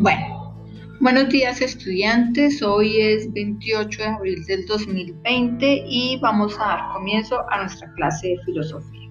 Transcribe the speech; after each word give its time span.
Bueno, 0.00 0.54
buenos 1.00 1.28
días 1.28 1.60
estudiantes. 1.60 2.62
Hoy 2.62 3.00
es 3.00 3.32
28 3.32 4.00
de 4.00 4.08
abril 4.08 4.44
del 4.44 4.64
2020 4.66 5.86
y 5.88 6.20
vamos 6.22 6.56
a 6.60 6.66
dar 6.66 6.92
comienzo 6.92 7.44
a 7.50 7.62
nuestra 7.62 7.92
clase 7.94 8.28
de 8.28 8.38
filosofía. 8.44 9.10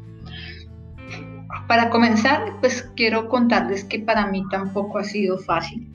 Para 1.68 1.90
comenzar, 1.90 2.54
pues 2.62 2.90
quiero 2.96 3.28
contarles 3.28 3.84
que 3.84 4.00
para 4.00 4.28
mí 4.28 4.46
tampoco 4.50 5.00
ha 5.00 5.04
sido 5.04 5.38
fácil 5.40 5.94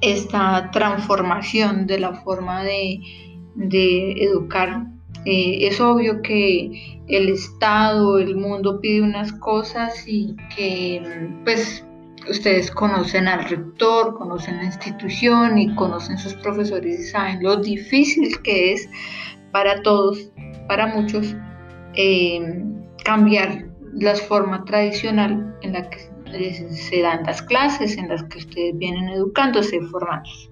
esta 0.00 0.68
transformación 0.72 1.86
de 1.86 2.00
la 2.00 2.14
forma 2.22 2.64
de, 2.64 3.00
educar. 4.20 4.84
Eh, 5.24 5.58
es 5.60 5.80
obvio 5.80 6.22
que 6.22 6.98
el 7.06 7.28
Estado, 7.28 8.18
el 8.18 8.34
mundo 8.34 8.80
pide 8.80 9.02
unas 9.02 9.32
cosas 9.32 10.08
y 10.08 10.34
que 10.56 11.30
pues 11.44 11.85
ustedes 12.28 12.70
conocen 12.70 13.28
al 13.28 13.48
rector, 13.48 14.16
conocen 14.16 14.56
la 14.58 14.64
institución 14.64 15.58
y 15.58 15.74
conocen 15.74 16.18
sus 16.18 16.34
profesores 16.34 17.00
y 17.00 17.02
saben 17.04 17.42
lo 17.42 17.56
difícil 17.56 18.40
que 18.42 18.72
es 18.72 18.88
para 19.52 19.82
todos, 19.82 20.30
para 20.68 20.88
muchos, 20.88 21.34
eh, 21.94 22.64
cambiar 23.04 23.66
la 23.94 24.14
forma 24.14 24.64
tradicional 24.64 25.56
en 25.62 25.72
la 25.72 25.88
que 25.88 25.98
se 26.70 27.00
dan 27.00 27.24
las 27.24 27.40
clases, 27.42 27.96
en 27.96 28.08
las 28.08 28.22
que 28.24 28.38
ustedes 28.38 28.76
vienen 28.76 29.08
educándose, 29.08 29.80
formándose. 29.90 30.50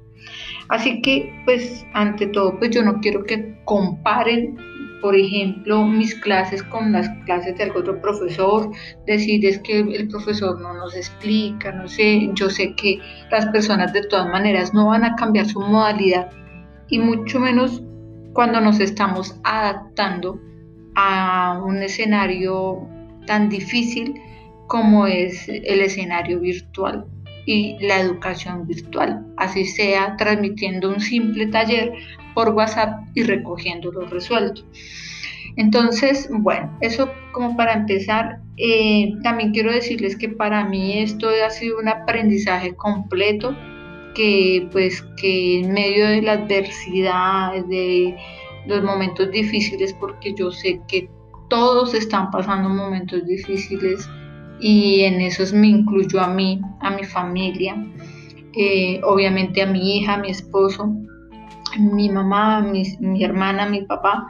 Así 0.68 1.02
que, 1.02 1.30
pues, 1.44 1.84
ante 1.92 2.26
todo, 2.28 2.58
pues 2.58 2.70
yo 2.70 2.82
no 2.82 3.00
quiero 3.00 3.24
que 3.24 3.58
comparen 3.64 4.56
por 5.04 5.16
ejemplo, 5.16 5.84
mis 5.84 6.14
clases 6.14 6.62
con 6.62 6.90
las 6.92 7.06
clases 7.26 7.58
de 7.58 7.64
algún 7.64 7.82
otro 7.82 8.00
profesor, 8.00 8.70
decir 9.06 9.44
es 9.44 9.58
que 9.58 9.80
el 9.80 10.08
profesor 10.08 10.58
no 10.62 10.72
nos 10.72 10.96
explica, 10.96 11.72
no 11.72 11.86
sé, 11.88 12.30
yo 12.32 12.48
sé 12.48 12.74
que 12.74 13.00
las 13.30 13.44
personas 13.48 13.92
de 13.92 14.00
todas 14.06 14.26
maneras 14.28 14.72
no 14.72 14.86
van 14.86 15.04
a 15.04 15.14
cambiar 15.14 15.44
su 15.44 15.60
modalidad 15.60 16.30
y 16.88 17.00
mucho 17.00 17.38
menos 17.38 17.82
cuando 18.32 18.62
nos 18.62 18.80
estamos 18.80 19.38
adaptando 19.44 20.40
a 20.94 21.60
un 21.62 21.82
escenario 21.82 22.88
tan 23.26 23.50
difícil 23.50 24.14
como 24.68 25.06
es 25.06 25.46
el 25.50 25.82
escenario 25.82 26.40
virtual 26.40 27.04
y 27.46 27.76
la 27.80 28.00
educación 28.00 28.66
virtual, 28.66 29.24
así 29.36 29.64
sea 29.64 30.16
transmitiendo 30.16 30.88
un 30.88 31.00
simple 31.00 31.46
taller 31.46 31.92
por 32.34 32.50
WhatsApp 32.50 33.00
y 33.14 33.22
recogiendo 33.22 33.92
los 33.92 34.10
resueltos. 34.10 34.64
Entonces, 35.56 36.28
bueno, 36.30 36.76
eso 36.80 37.10
como 37.32 37.56
para 37.56 37.74
empezar, 37.74 38.40
eh, 38.56 39.12
también 39.22 39.52
quiero 39.52 39.72
decirles 39.72 40.16
que 40.16 40.28
para 40.28 40.64
mí 40.64 40.98
esto 40.98 41.28
ha 41.46 41.50
sido 41.50 41.78
un 41.78 41.88
aprendizaje 41.88 42.74
completo, 42.74 43.56
que 44.14 44.68
pues 44.72 45.02
que 45.16 45.60
en 45.60 45.72
medio 45.72 46.06
de 46.08 46.22
la 46.22 46.32
adversidad, 46.32 47.64
de 47.66 48.16
los 48.66 48.82
momentos 48.82 49.30
difíciles, 49.30 49.92
porque 49.94 50.34
yo 50.34 50.50
sé 50.50 50.80
que 50.88 51.08
todos 51.48 51.94
están 51.94 52.30
pasando 52.30 52.68
momentos 52.68 53.24
difíciles 53.26 54.08
y 54.66 55.02
en 55.02 55.20
esos 55.20 55.52
me 55.52 55.66
incluyo 55.66 56.22
a 56.22 56.28
mí, 56.28 56.58
a 56.80 56.90
mi 56.90 57.04
familia, 57.04 57.76
eh, 58.56 58.98
obviamente 59.04 59.60
a 59.60 59.66
mi 59.66 59.98
hija, 59.98 60.14
a 60.14 60.16
mi 60.16 60.30
esposo, 60.30 60.90
mi 61.78 62.08
mamá, 62.08 62.62
mi, 62.62 63.22
hermana, 63.22 63.66
mi 63.66 63.82
papá, 63.82 64.26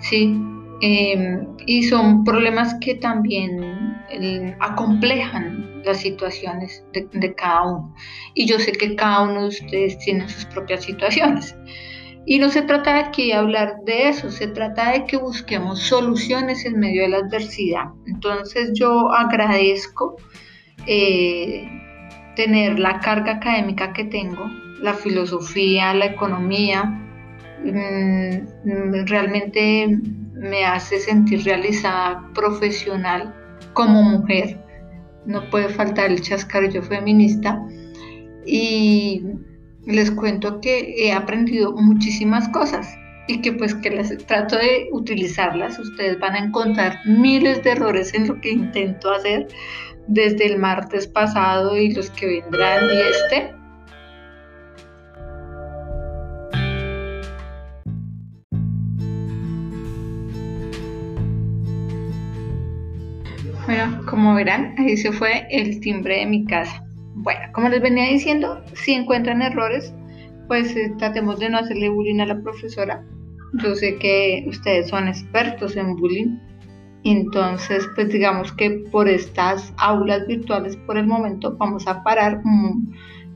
¿sí? 0.00 0.40
Em, 0.80 1.46
y 1.66 1.82
son 1.82 2.24
problemas 2.24 2.76
que 2.80 2.94
también 2.94 3.60
eh, 4.08 4.56
acomplejan 4.58 5.82
las 5.84 5.98
situaciones 5.98 6.82
de, 6.94 7.34
cada 7.34 7.64
uno. 7.64 7.94
Y 8.32 8.46
yo 8.46 8.58
sé 8.58 8.72
que 8.72 8.96
cada 8.96 9.24
uno 9.24 9.42
de 9.42 9.48
ustedes 9.48 9.98
tiene 9.98 10.26
sus 10.30 10.46
propias 10.46 10.82
situaciones. 10.84 11.54
Y 12.30 12.38
no 12.38 12.50
se 12.50 12.60
trata 12.60 12.98
aquí 12.98 13.28
de 13.28 13.34
hablar 13.34 13.76
de 13.86 14.10
eso, 14.10 14.30
se 14.30 14.48
trata 14.48 14.92
de 14.92 15.06
que 15.06 15.16
busquemos 15.16 15.80
soluciones 15.80 16.66
en 16.66 16.78
medio 16.78 17.00
de 17.00 17.08
la 17.08 17.16
adversidad. 17.16 17.84
Entonces 18.06 18.72
yo 18.74 19.10
agradezco 19.10 20.16
eh, 20.86 21.66
tener 22.36 22.78
la 22.78 23.00
carga 23.00 23.36
académica 23.36 23.94
que 23.94 24.04
tengo, 24.04 24.44
la 24.82 24.92
filosofía, 24.92 25.94
la 25.94 26.04
economía, 26.04 26.84
mm, 27.64 29.06
realmente 29.06 29.98
me 30.34 30.66
hace 30.66 31.00
sentir 31.00 31.44
realizada 31.44 32.28
profesional 32.34 33.34
como 33.72 34.02
mujer. 34.02 34.62
No 35.24 35.48
puede 35.48 35.70
faltar 35.70 36.10
el 36.10 36.20
chascarrillo 36.20 36.82
feminista. 36.82 37.58
Y 38.44 39.22
les 39.94 40.10
cuento 40.10 40.60
que 40.60 40.94
he 40.98 41.12
aprendido 41.12 41.72
muchísimas 41.72 42.48
cosas 42.50 42.94
y 43.26 43.40
que 43.40 43.52
pues 43.52 43.74
que 43.74 43.90
las 43.90 44.14
trato 44.26 44.56
de 44.56 44.88
utilizarlas. 44.92 45.78
Ustedes 45.78 46.18
van 46.18 46.34
a 46.34 46.38
encontrar 46.38 47.00
miles 47.06 47.62
de 47.64 47.72
errores 47.72 48.12
en 48.14 48.28
lo 48.28 48.40
que 48.40 48.50
intento 48.50 49.10
hacer 49.10 49.48
desde 50.06 50.46
el 50.46 50.58
martes 50.58 51.06
pasado 51.06 51.76
y 51.76 51.92
los 51.94 52.10
que 52.10 52.26
vendrán 52.26 52.84
y 52.84 53.00
este. 53.00 53.54
Bueno, 63.66 64.02
como 64.06 64.34
verán, 64.34 64.74
ahí 64.78 64.96
se 64.96 65.12
fue 65.12 65.46
el 65.50 65.80
timbre 65.80 66.20
de 66.20 66.26
mi 66.26 66.46
casa. 66.46 66.87
Bueno, 67.20 67.40
como 67.52 67.68
les 67.68 67.82
venía 67.82 68.04
diciendo, 68.04 68.62
si 68.74 68.92
encuentran 68.92 69.42
errores, 69.42 69.92
pues 70.46 70.74
eh, 70.76 70.92
tratemos 70.98 71.40
de 71.40 71.50
no 71.50 71.58
hacerle 71.58 71.88
bullying 71.88 72.20
a 72.20 72.26
la 72.26 72.40
profesora. 72.40 73.04
Yo 73.62 73.74
sé 73.74 73.96
que 73.96 74.44
ustedes 74.46 74.88
son 74.88 75.08
expertos 75.08 75.76
en 75.76 75.96
bullying, 75.96 76.38
entonces 77.02 77.88
pues 77.96 78.10
digamos 78.10 78.52
que 78.52 78.84
por 78.92 79.08
estas 79.08 79.72
aulas 79.78 80.26
virtuales 80.28 80.76
por 80.76 80.96
el 80.96 81.08
momento 81.08 81.56
vamos 81.56 81.88
a 81.88 82.04
parar 82.04 82.40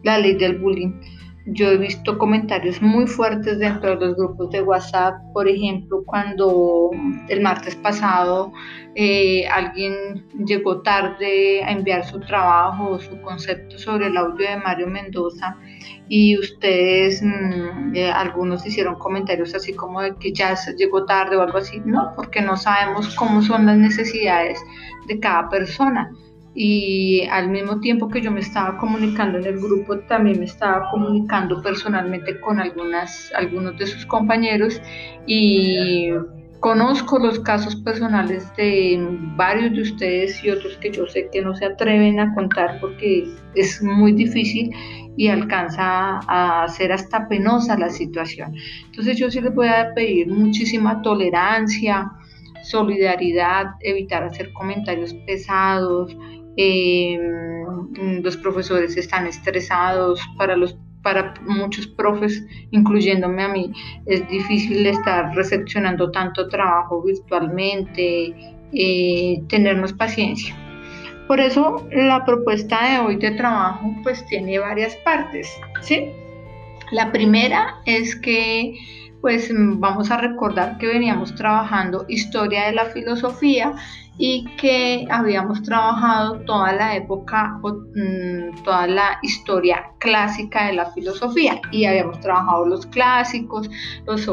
la 0.04 0.19
ley 0.19 0.34
del 0.37 0.59
bullying. 0.59 0.92
Yo 1.44 1.70
he 1.70 1.76
visto 1.76 2.19
comentarios 2.19 2.80
muy 2.80 3.08
fuertes 3.08 3.58
dentro 3.58 3.91
de 3.91 4.06
los 4.06 4.16
grupos 4.16 4.50
de 4.50 4.62
WhatsApp, 4.62 5.14
por 5.32 5.48
ejemplo, 5.48 6.04
cuando 6.06 6.91
el 7.28 7.41
martes 7.41 7.75
pasado 7.75 8.53
eh, 8.94 9.48
alguien 9.48 10.25
llegó 10.47 10.82
tarde 10.82 11.64
a 11.64 11.72
enviar 11.72 12.04
su 12.04 12.20
trabajo 12.20 12.91
o 12.91 13.00
su 13.00 13.20
concepto 13.22 13.76
sobre 13.76 14.06
el 14.06 14.16
audio 14.16 14.48
de 14.48 14.56
Mario 14.58 14.86
Mendoza 14.86 15.56
y 16.08 16.38
ustedes, 16.38 17.20
mm, 17.22 17.97
eh, 17.97 18.10
algunos 18.12 18.64
hicieron 18.64 18.94
comentarios 18.94 19.53
así 19.54 19.72
como 19.72 20.00
de 20.00 20.14
que 20.14 20.32
ya 20.32 20.56
llegó 20.76 21.06
tarde 21.06 21.36
o 21.36 21.42
algo 21.42 21.59
así, 21.59 21.82
no, 21.84 22.12
porque 22.14 22.41
no 22.41 22.56
sabemos 22.56 23.16
cómo 23.16 23.42
son 23.42 23.66
las 23.66 23.78
necesidades 23.78 24.60
de 25.09 25.19
cada 25.19 25.48
persona 25.48 26.12
y 26.55 27.23
al 27.31 27.49
mismo 27.49 27.81
tiempo 27.81 28.09
que 28.09 28.21
yo 28.21 28.31
me 28.31 28.41
estaba 28.41 28.77
comunicando 28.79 29.39
en 29.39 29.47
el 29.47 29.59
grupo, 29.59 29.99
también 30.01 30.39
me 30.39 30.45
estaba 30.45 30.91
comunicando 30.91 31.63
personalmente 31.63 32.39
con 32.41 32.61
algunas, 32.61 33.33
algunos 33.35 33.79
de 33.79 33.87
sus 33.87 34.05
compañeros 34.05 34.81
y 35.27 36.11
conozco 36.61 37.19
los 37.19 37.41
casos 37.41 37.75
personales 37.77 38.55
de 38.57 39.05
varios 39.37 39.73
de 39.73 39.83
ustedes 39.83 40.45
y 40.45 40.51
otros 40.51 40.77
que 40.77 40.93
yo 40.93 41.07
sé 41.07 41.29
que 41.33 41.43
no 41.43 41.55
se 41.57 41.65
atreven 41.65 42.21
a 42.21 42.33
contar 42.35 42.79
porque 42.81 43.27
es 43.55 43.83
muy 43.83 44.13
difícil 44.13 44.71
y 45.17 45.29
alcanza 45.29 46.21
a 46.29 46.69
ser 46.69 46.93
hasta 46.93 47.27
penosa 47.29 47.79
la 47.79 47.91
situación. 47.91 48.55
Entonces 48.87 49.19
yo 49.19 49.31
sí 49.31 49.41
les 49.41 49.55
voy 49.55 49.69
a 49.69 49.93
pedir 49.95 50.29
muchísima 50.29 51.03
tolerancia, 51.03 52.11
solidaridad, 52.63 53.67
evitar 53.81 54.23
hacer 54.23 54.53
comentarios 54.53 55.15
pesados, 55.27 56.16
eh, 56.57 57.19
los 58.22 58.37
profesores 58.37 58.97
están 58.97 59.27
estresados, 59.27 60.21
para, 60.37 60.57
los, 60.57 60.77
para 61.03 61.34
muchos 61.47 61.87
profes, 61.87 62.45
incluyéndome 62.71 63.43
a 63.43 63.49
mí, 63.49 63.72
es 64.07 64.27
difícil 64.28 64.87
estar 64.87 65.34
recepcionando 65.34 66.10
tanto 66.10 66.49
trabajo 66.49 67.03
virtualmente, 67.03 68.34
eh, 68.72 69.43
tenernos 69.49 69.93
paciencia. 69.93 70.57
Por 71.28 71.41
eso 71.41 71.87
la 71.93 72.25
propuesta 72.25 72.91
de 72.91 72.98
hoy 72.98 73.16
de 73.16 73.31
trabajo 73.33 73.95
pues 74.03 74.25
tiene 74.27 74.59
varias 74.59 74.97
partes, 74.97 75.48
¿sí? 75.81 76.10
La 76.91 77.10
primera 77.10 77.77
es 77.87 78.16
que 78.16 78.75
pues 79.22 79.51
vamos 79.55 80.10
a 80.10 80.19
recordar 80.19 80.78
que 80.78 80.89
veníamos 80.89 81.34
trabajando 81.37 82.05
historia 82.09 82.65
de 82.66 82.72
la 82.72 82.87
filosofía 82.87 83.72
y 84.18 84.44
que 84.56 85.06
habíamos 85.10 85.62
trabajado 85.62 86.41
toda 86.41 86.72
la 86.72 86.97
época, 86.97 87.59
mm, 87.62 88.62
toda 88.62 88.86
la 88.86 89.18
historia 89.22 89.91
clásica 89.98 90.66
de 90.66 90.74
la 90.74 90.86
filosofía 90.92 91.60
y 91.70 91.86
habíamos 91.86 92.20
trabajado 92.20 92.66
los 92.66 92.86
clásicos, 92.86 93.70
los, 94.06 94.28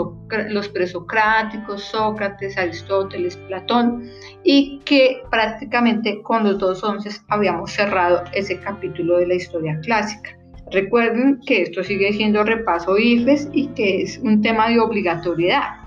los 0.49 0.69
presocráticos, 0.69 1.83
Sócrates, 1.83 2.57
Aristóteles, 2.57 3.37
Platón 3.47 4.09
y 4.43 4.79
que 4.85 5.21
prácticamente 5.31 6.21
con 6.23 6.43
los 6.43 6.57
dos 6.59 6.83
once 6.83 7.09
habíamos 7.29 7.71
cerrado 7.71 8.23
ese 8.33 8.59
capítulo 8.59 9.17
de 9.17 9.27
la 9.27 9.35
historia 9.35 9.79
clásica. 9.81 10.37
Recuerden 10.71 11.39
que 11.47 11.63
esto 11.63 11.83
sigue 11.83 12.13
siendo 12.13 12.43
repaso 12.43 12.97
IFES 12.97 13.49
y 13.53 13.67
que 13.69 14.03
es 14.03 14.19
un 14.19 14.41
tema 14.41 14.69
de 14.69 14.79
obligatoriedad. 14.79 15.78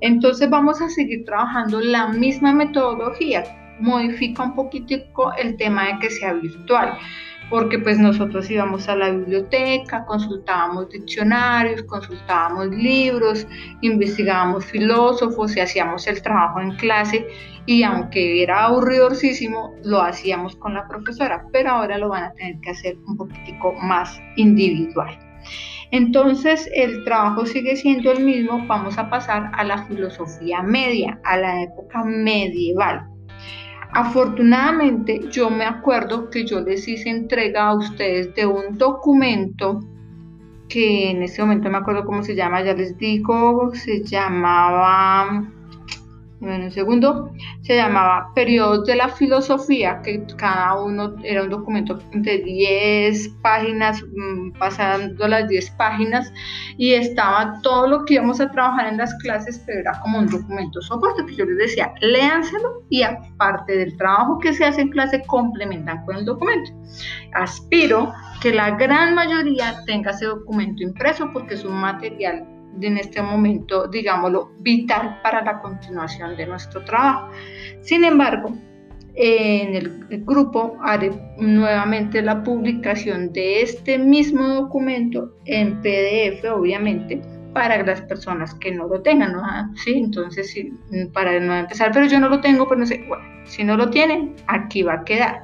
Entonces 0.00 0.48
vamos 0.50 0.80
a 0.80 0.88
seguir 0.88 1.24
trabajando 1.24 1.80
la 1.80 2.08
misma 2.08 2.52
metodología. 2.52 3.44
Modifica 3.80 4.44
un 4.44 4.54
poquitico 4.54 5.32
el 5.34 5.56
tema 5.56 5.86
de 5.86 5.98
que 5.98 6.10
sea 6.10 6.32
virtual 6.34 6.98
porque 7.50 7.78
pues 7.78 7.98
nosotros 7.98 8.50
íbamos 8.50 8.88
a 8.88 8.96
la 8.96 9.10
biblioteca, 9.10 10.04
consultábamos 10.06 10.88
diccionarios, 10.88 11.82
consultábamos 11.84 12.68
libros, 12.68 13.46
investigábamos 13.80 14.64
filósofos 14.64 15.56
y 15.56 15.60
hacíamos 15.60 16.06
el 16.06 16.22
trabajo 16.22 16.60
en 16.60 16.72
clase 16.76 17.26
y 17.66 17.82
aunque 17.82 18.42
era 18.42 18.64
aburridorcísimo, 18.64 19.74
lo 19.84 20.02
hacíamos 20.02 20.56
con 20.56 20.74
la 20.74 20.86
profesora, 20.86 21.46
pero 21.52 21.70
ahora 21.70 21.98
lo 21.98 22.08
van 22.08 22.24
a 22.24 22.32
tener 22.32 22.60
que 22.60 22.70
hacer 22.70 22.96
un 23.06 23.16
poquitico 23.16 23.72
más 23.74 24.20
individual. 24.36 25.18
Entonces 25.94 26.68
el 26.74 27.04
trabajo 27.04 27.46
sigue 27.46 27.76
siendo 27.76 28.10
el 28.10 28.24
mismo, 28.24 28.66
vamos 28.66 28.98
a 28.98 29.08
pasar 29.08 29.52
a 29.54 29.62
la 29.62 29.86
filosofía 29.86 30.60
media, 30.60 31.20
a 31.22 31.36
la 31.36 31.62
época 31.62 32.02
medieval. 32.02 33.06
Afortunadamente, 33.92 35.20
yo 35.30 35.50
me 35.50 35.64
acuerdo 35.64 36.30
que 36.30 36.44
yo 36.44 36.58
les 36.62 36.88
hice 36.88 37.10
entrega 37.10 37.68
a 37.68 37.76
ustedes 37.76 38.34
de 38.34 38.44
un 38.44 38.76
documento 38.76 39.78
que 40.68 41.12
en 41.12 41.22
este 41.22 41.42
momento 41.42 41.70
me 41.70 41.78
acuerdo 41.78 42.04
cómo 42.04 42.24
se 42.24 42.34
llama, 42.34 42.64
ya 42.64 42.74
les 42.74 42.98
digo, 42.98 43.72
se 43.72 44.02
llamaba 44.02 45.48
en 46.40 46.64
un 46.64 46.70
segundo, 46.70 47.32
se 47.62 47.76
llamaba 47.76 48.32
Periodos 48.34 48.86
de 48.86 48.96
la 48.96 49.08
Filosofía, 49.08 50.00
que 50.02 50.24
cada 50.36 50.74
uno 50.80 51.14
era 51.22 51.42
un 51.42 51.50
documento 51.50 51.98
de 52.12 52.38
10 52.38 53.28
páginas, 53.42 54.02
mm, 54.02 54.58
pasando 54.58 55.28
las 55.28 55.48
10 55.48 55.70
páginas, 55.72 56.32
y 56.76 56.94
estaba 56.94 57.60
todo 57.62 57.86
lo 57.86 58.04
que 58.04 58.14
íbamos 58.14 58.40
a 58.40 58.50
trabajar 58.50 58.88
en 58.88 58.98
las 58.98 59.14
clases, 59.22 59.62
pero 59.66 59.80
era 59.80 60.00
como 60.00 60.18
un 60.18 60.26
documento 60.26 60.80
soporte, 60.82 61.24
que 61.26 61.36
yo 61.36 61.44
les 61.44 61.58
decía, 61.58 61.94
léanselo 62.00 62.82
y 62.90 63.02
aparte 63.02 63.76
del 63.76 63.96
trabajo 63.96 64.38
que 64.38 64.52
se 64.52 64.64
hace 64.64 64.82
en 64.82 64.90
clase, 64.90 65.22
complementan 65.26 66.04
con 66.04 66.16
el 66.16 66.24
documento. 66.24 66.70
Aspiro 67.32 68.12
que 68.40 68.52
la 68.52 68.72
gran 68.72 69.14
mayoría 69.14 69.82
tenga 69.86 70.10
ese 70.10 70.26
documento 70.26 70.82
impreso 70.82 71.30
porque 71.32 71.54
es 71.54 71.64
un 71.64 71.74
material 71.74 72.53
en 72.80 72.98
este 72.98 73.22
momento, 73.22 73.86
digámoslo, 73.88 74.52
vital 74.58 75.20
para 75.22 75.42
la 75.42 75.60
continuación 75.60 76.36
de 76.36 76.46
nuestro 76.46 76.84
trabajo. 76.84 77.30
Sin 77.80 78.04
embargo, 78.04 78.52
en 79.16 79.74
el 79.74 80.24
grupo 80.24 80.76
haré 80.82 81.12
nuevamente 81.38 82.20
la 82.20 82.42
publicación 82.42 83.32
de 83.32 83.62
este 83.62 83.98
mismo 83.98 84.48
documento 84.48 85.36
en 85.44 85.80
PDF, 85.80 86.44
obviamente, 86.52 87.22
para 87.54 87.82
las 87.82 88.02
personas 88.02 88.54
que 88.54 88.72
no 88.72 88.86
lo 88.88 89.00
tengan, 89.00 89.32
¿no? 89.32 89.42
Sí, 89.76 89.94
entonces, 89.94 90.50
sí, 90.50 90.72
para 91.12 91.38
no 91.40 91.54
empezar, 91.56 91.92
pero 91.92 92.06
yo 92.06 92.20
no 92.20 92.28
lo 92.28 92.40
tengo, 92.40 92.68
pero 92.68 92.80
no 92.80 92.86
sé, 92.86 93.04
bueno, 93.08 93.24
si 93.44 93.64
no 93.64 93.76
lo 93.76 93.88
tienen, 93.90 94.34
aquí 94.48 94.82
va 94.82 94.94
a 94.94 95.04
quedar. 95.04 95.40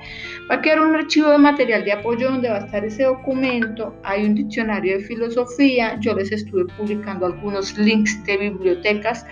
Va 0.51 0.57
a 0.57 0.61
quedar 0.61 0.81
un 0.81 0.95
archivo 0.95 1.31
de 1.31 1.39
material 1.39 1.85
de 1.85 1.93
apoyo 1.93 2.31
donde 2.31 2.51
va 2.51 2.57
a 2.57 2.65
estar 2.67 2.85
ese 2.85 3.05
documento, 3.05 3.95
hay 4.03 4.27
un 4.27 4.35
diccionario 4.35 4.99
de 4.99 5.05
filosofía, 5.05 5.99
yo 6.01 6.15
les 6.15 6.33
estuve 6.33 6.67
publicando 6.77 7.27
algunos 7.27 7.79
links 7.79 8.23
de 8.25 8.37
bibliotecas 8.37 9.25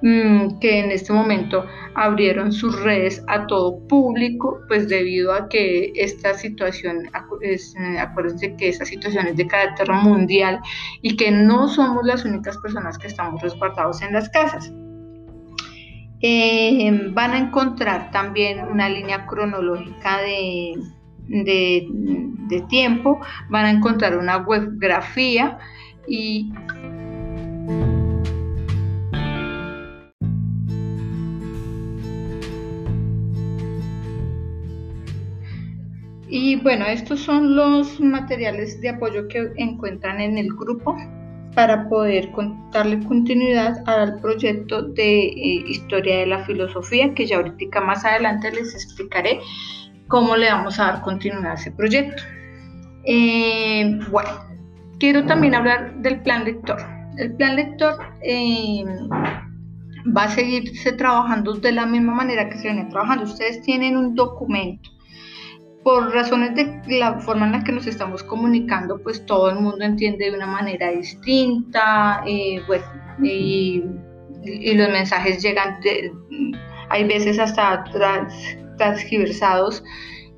Mm, 0.00 0.60
que 0.60 0.78
en 0.78 0.92
este 0.92 1.12
momento 1.12 1.66
abrieron 1.96 2.52
sus 2.52 2.80
redes 2.82 3.24
a 3.26 3.48
todo 3.48 3.80
público, 3.88 4.60
pues 4.68 4.88
debido 4.88 5.32
a 5.32 5.48
que 5.48 5.92
esta 5.96 6.34
situación, 6.34 7.10
es, 7.40 7.74
eh, 7.74 7.98
acuérdense 7.98 8.54
que 8.54 8.68
esta 8.68 8.84
situación 8.84 9.26
es 9.26 9.36
de 9.36 9.48
carácter 9.48 9.90
mundial 9.90 10.60
y 11.02 11.16
que 11.16 11.32
no 11.32 11.66
somos 11.66 12.04
las 12.04 12.24
únicas 12.24 12.56
personas 12.58 12.96
que 12.96 13.08
estamos 13.08 13.42
resguardados 13.42 14.00
en 14.02 14.12
las 14.12 14.28
casas. 14.28 14.72
Eh, 16.20 17.10
van 17.12 17.32
a 17.32 17.38
encontrar 17.38 18.12
también 18.12 18.60
una 18.60 18.88
línea 18.88 19.26
cronológica 19.26 20.18
de, 20.18 20.74
de, 21.26 21.86
de 22.48 22.60
tiempo, 22.68 23.20
van 23.48 23.64
a 23.64 23.70
encontrar 23.70 24.16
una 24.16 24.38
webgrafía 24.38 25.58
y 26.06 26.52
Y 36.40 36.54
bueno, 36.54 36.86
estos 36.86 37.18
son 37.18 37.56
los 37.56 37.98
materiales 37.98 38.80
de 38.80 38.90
apoyo 38.90 39.26
que 39.26 39.50
encuentran 39.56 40.20
en 40.20 40.38
el 40.38 40.54
grupo 40.54 40.96
para 41.56 41.88
poder 41.88 42.30
darle 42.70 43.04
continuidad 43.04 43.82
al 43.88 44.20
proyecto 44.20 44.82
de 44.82 45.30
eh, 45.30 45.64
historia 45.66 46.18
de 46.18 46.26
la 46.26 46.44
filosofía, 46.44 47.12
que 47.12 47.26
ya 47.26 47.38
ahorita 47.38 47.80
más 47.80 48.04
adelante 48.04 48.52
les 48.52 48.72
explicaré 48.72 49.40
cómo 50.06 50.36
le 50.36 50.48
vamos 50.48 50.78
a 50.78 50.84
dar 50.84 51.02
continuidad 51.02 51.50
a 51.50 51.54
ese 51.54 51.72
proyecto. 51.72 52.22
Eh, 53.02 53.98
bueno, 54.08 54.30
quiero 55.00 55.26
también 55.26 55.56
hablar 55.56 55.96
del 55.96 56.20
plan 56.20 56.44
lector. 56.44 56.78
El 57.16 57.34
plan 57.34 57.56
lector 57.56 57.96
eh, 58.22 58.84
va 60.16 60.22
a 60.22 60.28
seguirse 60.28 60.92
trabajando 60.92 61.54
de 61.54 61.72
la 61.72 61.84
misma 61.84 62.14
manera 62.14 62.48
que 62.48 62.58
se 62.58 62.68
viene 62.68 62.84
trabajando. 62.84 63.24
Ustedes 63.24 63.60
tienen 63.62 63.96
un 63.96 64.14
documento 64.14 64.90
por 65.82 66.12
razones 66.12 66.54
de 66.54 66.98
la 66.98 67.20
forma 67.20 67.46
en 67.46 67.52
la 67.52 67.64
que 67.64 67.72
nos 67.72 67.86
estamos 67.86 68.22
comunicando, 68.22 69.00
pues 69.02 69.24
todo 69.26 69.50
el 69.50 69.60
mundo 69.60 69.84
entiende 69.84 70.30
de 70.30 70.36
una 70.36 70.46
manera 70.46 70.90
distinta, 70.90 72.22
eh, 72.26 72.60
y, 73.22 73.84
los 74.74 74.88
mensajes 74.90 75.42
llegan, 75.42 75.80
hay 76.90 77.04
veces 77.04 77.38
hasta 77.38 77.84
transgiversados 78.76 79.82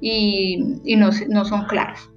y, 0.01 0.79
y 0.85 0.97
no, 0.97 1.11
no 1.29 1.45
son 1.45 1.65
claros. 1.67 2.11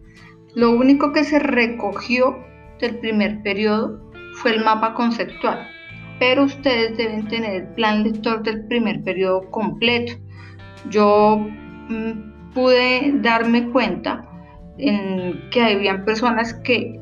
Lo 0.56 0.72
único 0.72 1.12
que 1.12 1.24
se 1.24 1.40
recogió 1.40 2.38
del 2.80 3.00
primer 3.00 3.42
periodo 3.44 4.00
fue 4.36 4.56
el 4.56 4.64
mapa 4.64 4.94
conceptual, 4.94 5.68
pero 6.20 6.44
ustedes 6.44 6.98
deben 6.98 7.28
tener 7.28 7.64
el 7.64 7.68
plan 7.76 8.04
lector 8.04 8.44
del 8.44 8.66
primer 8.68 9.04
periodo 9.04 9.50
completo. 9.52 10.14
Yo 10.90 11.38
mm, 11.90 12.33
pude 12.54 13.14
darme 13.22 13.70
cuenta 13.70 14.26
en 14.78 15.50
que 15.50 15.62
habían 15.62 16.06
personas 16.06 16.54
que 16.56 17.00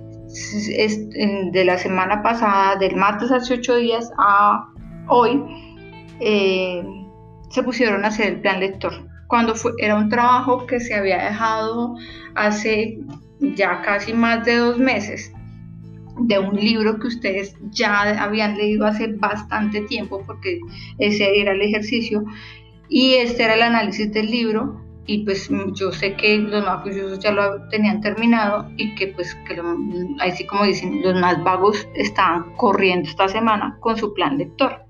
de 1.51 1.65
la 1.65 1.77
semana 1.77 2.21
pasada, 2.23 2.77
del 2.77 2.95
martes 2.95 3.31
hace 3.31 3.55
ocho 3.55 3.75
días 3.75 4.11
a 4.17 4.65
hoy, 5.07 5.43
eh, 6.21 6.83
se 7.49 7.63
pusieron 7.63 8.05
a 8.05 8.09
hacer 8.09 8.27
el 8.27 8.41
plan 8.41 8.59
lector. 8.59 8.93
Cuando 9.27 9.55
fue, 9.55 9.73
era 9.79 9.95
un 9.95 10.09
trabajo 10.09 10.65
que 10.67 10.79
se 10.79 10.95
había 10.95 11.25
dejado 11.25 11.95
hace 12.35 12.99
ya 13.39 13.81
casi 13.81 14.13
más 14.13 14.45
de 14.45 14.55
dos 14.57 14.77
meses 14.77 15.33
de 16.19 16.39
un 16.39 16.55
libro 16.55 16.99
que 16.99 17.07
ustedes 17.07 17.55
ya 17.71 18.01
habían 18.23 18.57
leído 18.57 18.85
hace 18.85 19.07
bastante 19.07 19.81
tiempo 19.81 20.23
porque 20.25 20.59
ese 20.99 21.39
era 21.39 21.53
el 21.53 21.61
ejercicio 21.61 22.23
y 22.89 23.13
este 23.13 23.43
era 23.43 23.55
el 23.55 23.61
análisis 23.61 24.11
del 24.11 24.29
libro 24.29 24.80
y 25.05 25.23
pues 25.25 25.49
yo 25.73 25.91
sé 25.91 26.15
que 26.15 26.37
los 26.37 26.63
más 26.63 26.81
juiciosos 26.83 27.19
ya 27.19 27.31
lo 27.31 27.67
tenían 27.69 28.01
terminado 28.01 28.69
y 28.77 28.95
que 28.95 29.07
pues 29.07 29.35
que 29.47 29.61
así 30.19 30.45
como 30.45 30.65
dicen 30.65 31.01
los 31.01 31.19
más 31.19 31.43
vagos 31.43 31.87
estaban 31.95 32.55
corriendo 32.55 33.09
esta 33.09 33.27
semana 33.27 33.77
con 33.79 33.97
su 33.97 34.13
plan 34.13 34.37
lector. 34.37 34.85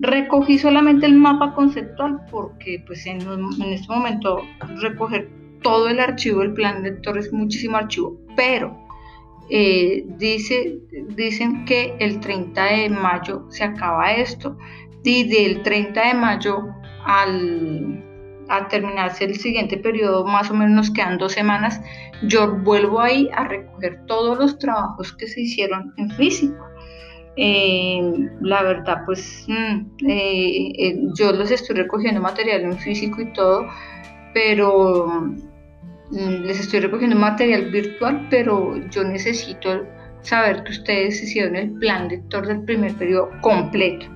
Recogí 0.00 0.58
solamente 0.58 1.06
el 1.06 1.14
mapa 1.14 1.54
conceptual 1.54 2.20
porque 2.30 2.82
pues 2.86 3.06
en, 3.06 3.20
este 3.62 3.92
momento 3.92 4.42
recoger 4.80 5.30
todo 5.62 5.88
el 5.88 6.00
archivo 6.00 6.40
del 6.40 6.52
plan 6.52 6.82
lector 6.82 7.16
es 7.16 7.32
muchísimo 7.32 7.76
archivo 7.76 8.18
pero 8.36 8.76
eh, 9.50 10.04
dice, 10.18 10.78
dicen 11.16 11.64
que 11.64 11.94
el 12.00 12.18
30 12.20 12.64
de 12.64 12.88
mayo 12.88 13.46
se 13.50 13.64
acaba 13.64 14.12
esto 14.12 14.56
y 15.04 15.28
del 15.28 15.62
30 15.62 16.08
de 16.08 16.14
mayo 16.14 16.64
al 17.04 18.03
al 18.48 18.68
terminarse 18.68 19.24
el 19.24 19.36
siguiente 19.36 19.76
periodo, 19.76 20.24
más 20.24 20.50
o 20.50 20.54
menos 20.54 20.74
nos 20.74 20.90
quedan 20.90 21.18
dos 21.18 21.32
semanas, 21.32 21.80
yo 22.22 22.56
vuelvo 22.58 23.00
ahí 23.00 23.28
a 23.34 23.44
recoger 23.44 24.04
todos 24.06 24.38
los 24.38 24.58
trabajos 24.58 25.12
que 25.14 25.26
se 25.26 25.42
hicieron 25.42 25.92
en 25.96 26.10
físico. 26.10 26.64
Eh, 27.36 28.00
la 28.42 28.62
verdad, 28.62 29.02
pues 29.06 29.44
mm, 29.48 30.06
eh, 30.08 30.72
eh, 30.78 30.98
yo 31.18 31.32
los 31.32 31.50
estoy 31.50 31.76
recogiendo 31.76 32.20
material 32.20 32.62
en 32.62 32.78
físico 32.78 33.20
y 33.20 33.32
todo, 33.32 33.66
pero 34.32 35.06
mm, 36.10 36.44
les 36.44 36.60
estoy 36.60 36.80
recogiendo 36.80 37.16
material 37.16 37.70
virtual, 37.70 38.26
pero 38.30 38.76
yo 38.90 39.02
necesito 39.04 39.84
saber 40.20 40.62
que 40.64 40.72
ustedes 40.72 41.22
hicieron 41.22 41.56
el 41.56 41.72
plan 41.72 42.08
lector 42.08 42.46
del 42.46 42.62
primer 42.62 42.94
periodo 42.94 43.30
completo 43.40 44.06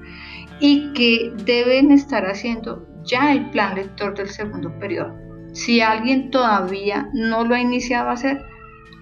y 0.61 0.93
que 0.93 1.33
deben 1.45 1.91
estar 1.91 2.25
haciendo 2.25 2.87
ya 3.09 3.33
el 3.33 3.51
plan 3.51 3.75
lector 3.75 4.15
del 4.15 4.29
segundo 4.29 4.77
periodo. 4.79 5.15
Si 5.53 5.81
alguien 5.81 6.31
todavía 6.31 7.09
no 7.13 7.45
lo 7.45 7.55
ha 7.55 7.61
iniciado 7.61 8.11
a 8.11 8.13
hacer, 8.13 8.41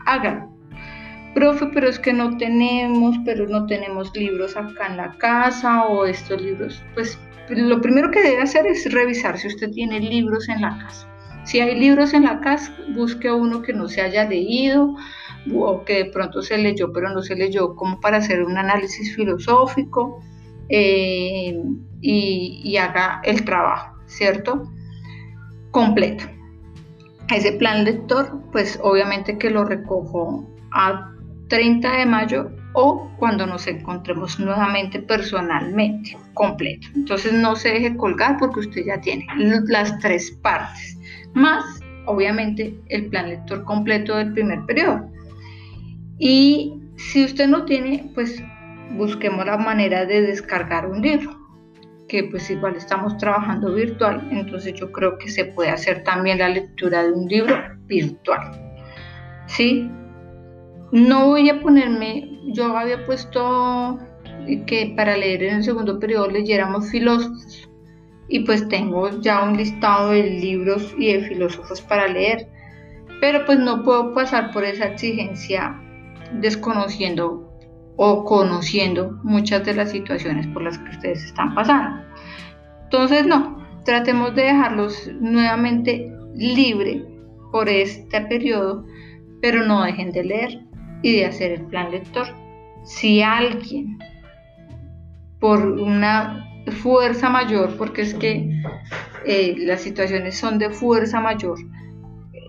háganlo. 0.06 0.48
profe, 1.34 1.66
pero 1.74 1.88
es 1.88 1.98
que 1.98 2.12
no 2.12 2.38
tenemos, 2.38 3.16
pero 3.24 3.46
no 3.46 3.66
tenemos 3.66 4.16
libros 4.16 4.56
acá 4.56 4.86
en 4.86 4.96
la 4.96 5.12
casa 5.18 5.84
o 5.84 6.06
estos 6.06 6.40
libros. 6.40 6.82
Pues 6.94 7.18
lo 7.50 7.80
primero 7.80 8.10
que 8.10 8.22
debe 8.22 8.42
hacer 8.42 8.66
es 8.66 8.90
revisar 8.90 9.36
si 9.36 9.48
usted 9.48 9.70
tiene 9.72 10.00
libros 10.00 10.48
en 10.48 10.62
la 10.62 10.78
casa. 10.78 11.08
Si 11.44 11.60
hay 11.60 11.78
libros 11.78 12.14
en 12.14 12.24
la 12.24 12.40
casa, 12.40 12.74
busque 12.94 13.30
uno 13.30 13.62
que 13.62 13.72
no 13.72 13.88
se 13.88 14.00
haya 14.00 14.24
leído 14.24 14.96
o 15.54 15.84
que 15.84 16.04
de 16.04 16.04
pronto 16.06 16.42
se 16.42 16.58
leyó 16.58 16.92
pero 16.92 17.08
no 17.10 17.22
se 17.22 17.36
leyó 17.36 17.76
como 17.76 18.00
para 18.00 18.16
hacer 18.16 18.42
un 18.42 18.58
análisis 18.58 19.14
filosófico 19.14 20.20
eh, 20.68 21.56
y, 22.00 22.76
haga 22.76 23.20
el 23.24 23.44
trabajo, 23.44 23.95
¿cierto? 24.06 24.70
Completo. 25.70 26.24
Ese 27.28 27.52
plan 27.52 27.84
lector, 27.84 28.40
pues 28.52 28.78
obviamente 28.82 29.36
que 29.36 29.50
lo 29.50 29.64
recojo 29.64 30.48
a 30.72 31.12
30 31.48 31.98
de 31.98 32.06
mayo 32.06 32.50
o 32.72 33.10
cuando 33.18 33.46
nos 33.46 33.66
encontremos 33.66 34.38
nuevamente 34.38 35.00
personalmente, 35.00 36.16
completo. 36.34 36.88
Entonces 36.94 37.32
no 37.32 37.56
se 37.56 37.70
deje 37.70 37.96
colgar 37.96 38.36
porque 38.38 38.60
usted 38.60 38.84
ya 38.84 39.00
tiene 39.00 39.26
las 39.66 39.98
tres 39.98 40.30
partes, 40.42 40.98
más 41.34 41.64
obviamente 42.06 42.78
el 42.88 43.06
plan 43.06 43.28
lector 43.28 43.64
completo 43.64 44.16
del 44.16 44.32
primer 44.32 44.64
periodo. 44.66 45.10
Y 46.18 46.80
si 46.96 47.24
usted 47.24 47.48
no 47.48 47.64
tiene, 47.64 48.10
pues 48.14 48.42
busquemos 48.92 49.44
la 49.44 49.58
manera 49.58 50.06
de 50.06 50.22
descargar 50.22 50.86
un 50.86 51.02
libro, 51.02 51.45
que 52.08 52.24
pues 52.24 52.50
igual 52.50 52.76
estamos 52.76 53.16
trabajando 53.16 53.74
virtual, 53.74 54.26
entonces 54.30 54.74
yo 54.74 54.92
creo 54.92 55.18
que 55.18 55.28
se 55.28 55.46
puede 55.46 55.70
hacer 55.70 56.04
también 56.04 56.38
la 56.38 56.48
lectura 56.48 57.02
de 57.02 57.12
un 57.12 57.26
libro 57.26 57.56
virtual. 57.86 58.50
¿Sí? 59.46 59.90
No 60.92 61.26
voy 61.26 61.50
a 61.50 61.60
ponerme, 61.60 62.40
yo 62.46 62.76
había 62.76 63.04
puesto 63.04 63.98
que 64.66 64.92
para 64.96 65.16
leer 65.16 65.42
en 65.42 65.56
el 65.56 65.64
segundo 65.64 65.98
periodo 65.98 66.30
leyéramos 66.30 66.90
filósofos 66.90 67.68
y 68.28 68.40
pues 68.40 68.68
tengo 68.68 69.08
ya 69.20 69.42
un 69.42 69.56
listado 69.56 70.10
de 70.10 70.22
libros 70.22 70.94
y 70.98 71.12
de 71.12 71.20
filósofos 71.28 71.80
para 71.80 72.08
leer, 72.08 72.48
pero 73.20 73.44
pues 73.44 73.58
no 73.58 73.82
puedo 73.82 74.14
pasar 74.14 74.52
por 74.52 74.64
esa 74.64 74.86
exigencia 74.86 75.80
desconociendo 76.40 77.45
o 77.96 78.24
conociendo 78.24 79.18
muchas 79.22 79.64
de 79.64 79.74
las 79.74 79.90
situaciones 79.90 80.46
por 80.48 80.62
las 80.62 80.78
que 80.78 80.90
ustedes 80.90 81.24
están 81.24 81.54
pasando. 81.54 82.04
Entonces, 82.84 83.26
no, 83.26 83.66
tratemos 83.84 84.34
de 84.34 84.42
dejarlos 84.42 85.10
nuevamente 85.20 86.12
libre 86.34 87.04
por 87.50 87.68
este 87.68 88.20
periodo, 88.22 88.84
pero 89.40 89.64
no 89.64 89.82
dejen 89.82 90.12
de 90.12 90.24
leer 90.24 90.60
y 91.02 91.16
de 91.16 91.26
hacer 91.26 91.52
el 91.52 91.66
plan 91.66 91.90
lector. 91.90 92.26
Si 92.84 93.22
alguien, 93.22 93.98
por 95.40 95.66
una 95.66 96.46
fuerza 96.82 97.30
mayor, 97.30 97.76
porque 97.76 98.02
es 98.02 98.14
que 98.14 98.62
eh, 99.24 99.54
las 99.58 99.80
situaciones 99.80 100.36
son 100.36 100.58
de 100.58 100.70
fuerza 100.70 101.20
mayor, 101.20 101.58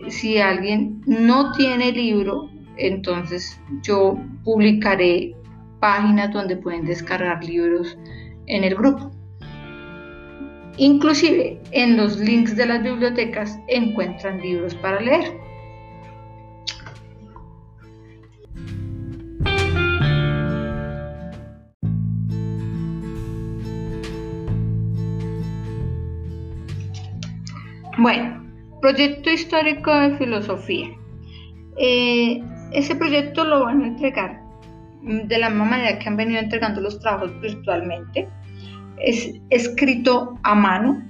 si 0.10 0.40
alguien 0.40 1.02
no 1.06 1.52
tiene 1.54 1.92
libro, 1.92 2.50
entonces 2.78 3.60
yo 3.82 4.18
publicaré 4.44 5.34
páginas 5.80 6.32
donde 6.32 6.58
pueden 6.58 6.86
descargar 6.86 7.44
libros 7.44 7.98
en 8.48 8.64
el 8.64 8.76
grupo. 8.76 9.12
Inclusive 10.78 11.60
en 11.72 11.98
los 11.98 12.18
links 12.20 12.56
de 12.56 12.68
las 12.68 12.84
bibliotecas 12.84 13.60
encuentran 13.68 14.40
libros 14.42 14.76
para 14.76 15.02
leer. 15.02 15.34
Bueno, 27.98 28.46
proyecto 28.80 29.32
histórico 29.32 29.92
de 29.92 30.16
filosofía. 30.18 30.90
Eh, 31.80 32.44
ese 32.72 32.96
proyecto 32.96 33.44
lo 33.44 33.64
van 33.66 33.82
a 33.82 33.88
entregar 33.88 34.47
de 35.02 35.38
la 35.38 35.50
misma 35.50 35.66
manera 35.66 36.00
que 36.00 36.10
han 36.10 36.18
venido 36.18 36.40
entregando 36.40 36.82
los 36.82 37.00
trabajos 37.00 37.40
virtualmente. 37.42 38.28
Es 38.98 39.34
escrito 39.50 40.38
a 40.44 40.56
mano. 40.56 41.04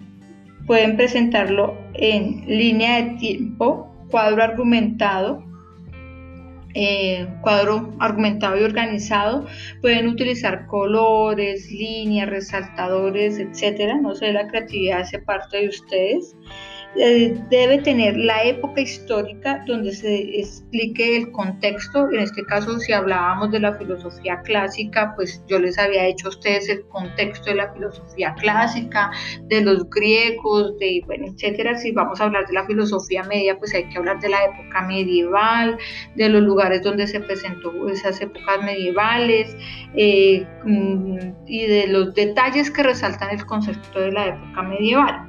Pueden 0.66 0.98
presentarlo 0.98 1.78
en 1.94 2.46
línea 2.46 3.02
de 3.02 3.18
tiempo, 3.18 3.90
cuadro 4.10 4.44
argumentado, 4.44 5.44
eh, 6.74 7.28
cuadro 7.42 7.94
argumentado 8.00 8.60
y 8.60 8.64
organizado. 8.64 9.46
Pueden 9.82 10.08
utilizar 10.08 10.68
colores, 10.68 11.72
líneas, 11.72 12.30
resaltadores, 12.30 13.40
etcétera. 13.40 13.98
No 14.00 14.14
sé, 14.14 14.34
la 14.34 14.48
creatividad 14.48 15.02
hace 15.02 15.20
parte 15.20 15.58
de 15.58 15.70
ustedes. 15.70 16.36
Eh, 17.00 17.40
debe 17.52 17.78
tener 17.78 18.18
la 18.18 18.44
época 18.44 18.82
histórica 18.82 19.64
donde 19.68 19.94
se 19.94 20.40
explique 20.40 21.18
el 21.18 21.32
contexto. 21.32 22.10
En 22.12 22.20
este 22.20 22.44
caso, 22.46 22.80
si 22.80 22.92
hablábamos 22.92 23.52
de 23.52 23.60
la 23.60 23.76
filosofía 23.76 24.42
clásica, 24.42 25.14
pues 25.16 25.44
yo 25.48 25.60
les 25.60 25.78
había 25.78 26.08
hecho 26.08 26.28
a 26.28 26.30
ustedes 26.30 26.68
el 26.70 26.84
contexto 26.88 27.52
de 27.52 27.58
la 27.58 27.72
filosofía 27.72 28.34
clásica, 28.40 29.12
de 29.44 29.62
los 29.62 29.88
griegos, 29.92 30.76
de, 30.80 31.04
bueno, 31.06 31.28
etcétera. 31.28 31.78
Si 31.78 31.92
vamos 31.92 32.20
a 32.20 32.26
hablar 32.26 32.48
de 32.48 32.54
la 32.54 32.66
filosofía 32.66 33.22
media, 33.24 33.60
pues 33.60 33.76
hay 33.76 33.88
que 33.90 33.98
hablar 34.00 34.20
de 34.20 34.30
la 34.30 34.46
época 34.46 34.82
medieval, 34.82 35.78
de 36.16 36.30
los 36.30 36.42
lugares 36.42 36.82
donde 36.82 37.06
se 37.06 37.20
presentó 37.20 37.88
esas 37.90 38.20
épocas 38.22 38.64
medievales 38.64 39.56
eh, 39.96 40.48
mm, 40.66 41.18
y 41.46 41.68
de 41.68 41.88
los 41.88 42.16
detalles 42.16 42.72
que 42.72 42.82
resaltan 42.82 43.30
el 43.30 43.46
concepto 43.46 44.00
de 44.00 44.12
la 44.12 44.28
época 44.30 44.64
medieval 44.64 45.28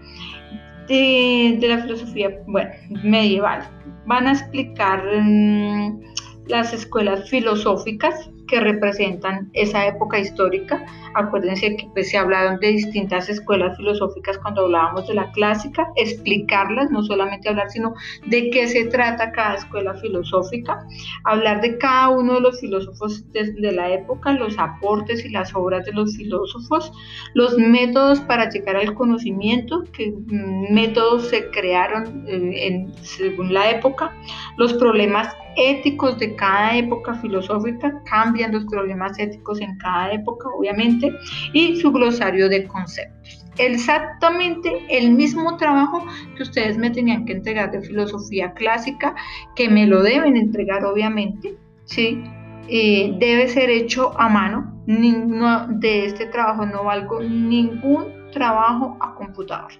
de, 0.88 1.58
la 1.62 1.82
filosofía 1.82 2.30
bueno, 2.46 2.70
medieval. 3.02 3.68
Van 4.06 4.26
a 4.26 4.32
explicar 4.32 5.04
mm, 5.22 6.00
las 6.46 6.72
escuelas 6.72 7.28
filosóficas 7.28 8.30
que 8.48 8.60
representan 8.60 9.50
esa 9.52 9.86
época 9.86 10.18
histórica. 10.18 10.84
Acuérdense 11.14 11.76
que 11.76 11.88
pues, 11.92 12.10
se 12.10 12.18
hablaron 12.18 12.58
de 12.60 12.68
distintas 12.68 13.28
escuelas 13.28 13.76
filosóficas 13.76 14.38
cuando 14.38 14.62
hablábamos 14.62 15.06
de 15.06 15.14
la 15.14 15.30
clásica, 15.32 15.88
explicarlas, 15.96 16.90
no 16.90 17.02
solamente 17.02 17.48
hablar, 17.48 17.70
sino 17.70 17.94
de 18.26 18.50
qué 18.50 18.66
se 18.66 18.86
trata 18.86 19.32
cada 19.32 19.54
escuela 19.54 19.94
filosófica, 19.94 20.84
hablar 21.24 21.60
de 21.60 21.78
cada 21.78 22.08
uno 22.10 22.34
de 22.34 22.40
los 22.40 22.60
filósofos 22.60 23.24
de, 23.32 23.72
la 23.72 23.90
época, 23.90 24.32
los 24.32 24.58
aportes 24.58 25.24
y 25.24 25.28
las 25.28 25.54
obras 25.54 25.84
de 25.84 25.92
los 25.92 26.16
filósofos, 26.16 26.92
los 27.34 27.56
métodos 27.58 28.20
para 28.20 28.48
llegar 28.50 28.76
al 28.76 28.94
conocimiento, 28.94 29.84
que 29.92 30.10
mm, 30.10 30.72
métodos 30.72 31.28
se 31.28 31.50
crearon 31.50 32.24
eh, 32.26 32.86
según 33.02 33.52
la 33.52 33.70
época, 33.70 34.12
los 34.56 34.72
problemas 34.74 35.36
éticos 35.58 36.18
de 36.18 36.34
cada 36.36 36.76
época 36.76 37.14
filosófica, 37.14 38.00
cambian 38.04 38.52
los 38.52 38.64
problemas 38.66 39.18
éticos 39.18 39.60
en 39.60 39.76
cada 39.78 40.12
época, 40.12 40.48
obviamente, 40.48 41.12
y 41.52 41.76
su 41.80 41.90
glosario 41.90 42.48
de 42.48 42.66
conceptos. 42.66 43.44
Exactamente 43.58 44.86
el 44.88 45.10
mismo 45.10 45.56
trabajo 45.56 46.06
que 46.36 46.44
ustedes 46.44 46.78
me 46.78 46.90
tenían 46.90 47.24
que 47.24 47.32
entregar 47.32 47.72
de 47.72 47.82
filosofía 47.82 48.52
clásica, 48.52 49.16
que 49.56 49.68
me 49.68 49.86
lo 49.86 50.02
deben 50.02 50.36
entregar, 50.36 50.84
obviamente, 50.84 51.56
¿sí? 51.84 52.22
Eh, 52.68 53.16
debe 53.18 53.48
ser 53.48 53.68
hecho 53.70 54.18
a 54.18 54.28
mano. 54.28 54.74
Ninguno 54.86 55.66
de 55.68 56.06
este 56.06 56.26
trabajo 56.26 56.66
no 56.66 56.84
valgo 56.84 57.20
ningún 57.20 58.30
trabajo 58.30 58.96
a 59.00 59.14
computador. 59.14 59.72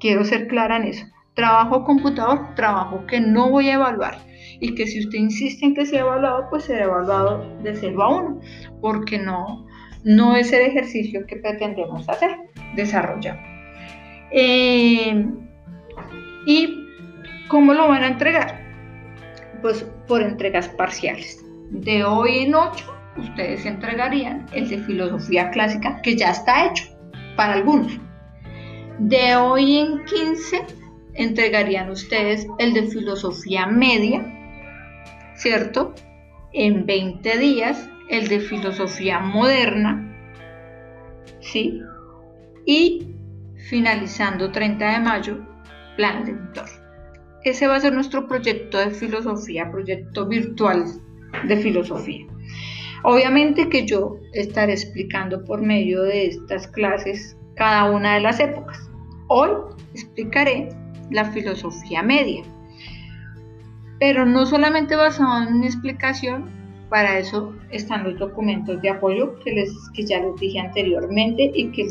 Quiero 0.00 0.24
ser 0.24 0.48
clara 0.48 0.76
en 0.78 0.84
eso. 0.84 1.06
Trabajo 1.34 1.76
a 1.76 1.84
computador, 1.84 2.54
trabajo 2.56 3.06
que 3.06 3.20
no 3.20 3.50
voy 3.50 3.68
a 3.68 3.74
evaluar 3.74 4.18
y 4.60 4.74
que 4.74 4.86
si 4.86 5.00
usted 5.00 5.18
insiste 5.18 5.64
en 5.64 5.74
que 5.74 5.86
sea 5.86 6.00
evaluado, 6.00 6.46
pues 6.50 6.64
será 6.64 6.84
evaluado 6.84 7.44
de 7.62 7.74
0 7.74 8.02
a 8.02 8.16
1, 8.16 8.40
porque 8.80 9.18
no, 9.18 9.66
no 10.04 10.36
es 10.36 10.52
el 10.52 10.62
ejercicio 10.62 11.26
que 11.26 11.36
pretendemos 11.36 12.08
hacer, 12.08 12.36
desarrollar. 12.74 13.38
Eh, 14.30 15.26
¿Y 16.46 16.86
cómo 17.48 17.74
lo 17.74 17.88
van 17.88 18.02
a 18.02 18.08
entregar? 18.08 18.64
Pues 19.62 19.84
por 20.06 20.22
entregas 20.22 20.68
parciales. 20.68 21.44
De 21.70 22.04
hoy 22.04 22.44
en 22.44 22.54
8, 22.54 22.94
ustedes 23.18 23.66
entregarían 23.66 24.46
el 24.52 24.68
de 24.68 24.78
filosofía 24.78 25.50
clásica, 25.50 26.00
que 26.02 26.16
ya 26.16 26.30
está 26.30 26.66
hecho 26.66 26.84
para 27.36 27.54
algunos. 27.54 27.98
De 28.98 29.36
hoy 29.36 29.78
en 29.78 30.04
15, 30.04 30.64
entregarían 31.14 31.90
ustedes 31.90 32.46
el 32.58 32.74
de 32.74 32.84
filosofía 32.84 33.66
media, 33.66 34.35
¿cierto? 35.36 35.94
En 36.52 36.86
20 36.86 37.38
días 37.38 37.88
el 38.08 38.28
de 38.28 38.40
filosofía 38.40 39.20
moderna, 39.20 40.02
¿sí? 41.40 41.80
Y 42.64 43.14
finalizando 43.68 44.50
30 44.50 44.92
de 44.92 45.00
mayo, 45.00 45.46
plan 45.96 46.24
lector. 46.24 46.66
Ese 47.44 47.66
va 47.66 47.76
a 47.76 47.80
ser 47.80 47.92
nuestro 47.92 48.26
proyecto 48.26 48.78
de 48.78 48.90
filosofía, 48.90 49.70
proyecto 49.70 50.26
virtual 50.26 50.84
de 51.46 51.56
filosofía. 51.56 52.26
Obviamente 53.04 53.68
que 53.68 53.86
yo 53.86 54.18
estaré 54.32 54.72
explicando 54.72 55.44
por 55.44 55.62
medio 55.62 56.02
de 56.02 56.26
estas 56.26 56.66
clases 56.68 57.36
cada 57.54 57.90
una 57.90 58.14
de 58.14 58.20
las 58.20 58.40
épocas. 58.40 58.90
Hoy 59.28 59.50
explicaré 59.94 60.68
la 61.10 61.24
filosofía 61.26 62.02
media, 62.02 62.42
pero 63.98 64.26
no 64.26 64.46
solamente 64.46 64.96
basado 64.96 65.48
en 65.48 65.60
mi 65.60 65.66
explicación, 65.66 66.50
para 66.88 67.18
eso 67.18 67.52
están 67.70 68.04
los 68.04 68.18
documentos 68.18 68.80
de 68.80 68.90
apoyo 68.90 69.38
que, 69.40 69.52
les, 69.52 69.70
que 69.94 70.04
ya 70.04 70.20
les 70.20 70.36
dije 70.36 70.60
anteriormente 70.60 71.50
y 71.54 71.70
que, 71.72 71.82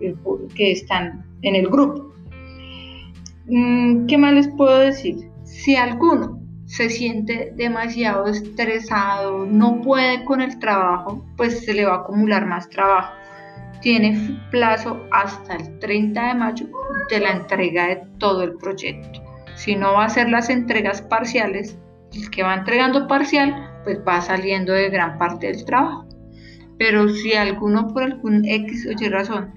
eh, 0.00 0.14
que 0.54 0.72
están 0.72 1.24
en 1.42 1.54
el 1.54 1.68
grupo. 1.68 2.12
Mm, 3.46 4.06
¿Qué 4.06 4.18
más 4.18 4.32
les 4.32 4.48
puedo 4.48 4.78
decir? 4.78 5.30
Si 5.44 5.76
alguno 5.76 6.40
se 6.66 6.88
siente 6.88 7.52
demasiado 7.56 8.26
estresado, 8.26 9.46
no 9.46 9.82
puede 9.82 10.24
con 10.24 10.40
el 10.40 10.58
trabajo, 10.58 11.24
pues 11.36 11.64
se 11.64 11.74
le 11.74 11.84
va 11.84 11.94
a 11.94 11.98
acumular 11.98 12.46
más 12.46 12.68
trabajo. 12.68 13.12
Tiene 13.82 14.40
plazo 14.50 15.04
hasta 15.12 15.56
el 15.56 15.78
30 15.78 16.28
de 16.28 16.34
mayo 16.34 16.66
de 17.10 17.20
la 17.20 17.32
entrega 17.32 17.88
de 17.88 17.96
todo 18.18 18.42
el 18.42 18.56
proyecto. 18.56 19.23
Si 19.54 19.76
no 19.76 19.92
va 19.92 20.02
a 20.02 20.06
hacer 20.06 20.28
las 20.28 20.50
entregas 20.50 21.02
parciales, 21.02 21.78
el 22.12 22.30
que 22.30 22.42
va 22.42 22.54
entregando 22.54 23.06
parcial, 23.06 23.80
pues 23.84 23.98
va 24.06 24.20
saliendo 24.20 24.72
de 24.72 24.90
gran 24.90 25.18
parte 25.18 25.48
del 25.48 25.64
trabajo. 25.64 26.06
Pero 26.78 27.08
si 27.08 27.34
alguno 27.34 27.88
por 27.88 28.02
algún 28.02 28.44
X 28.44 28.86
o 28.86 28.92
Y 28.92 29.08
razón 29.08 29.54